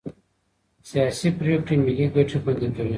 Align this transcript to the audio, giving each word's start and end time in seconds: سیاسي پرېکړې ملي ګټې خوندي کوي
سیاسي 0.89 1.27
پرېکړې 1.39 1.75
ملي 1.85 2.05
ګټې 2.15 2.37
خوندي 2.43 2.67
کوي 2.75 2.89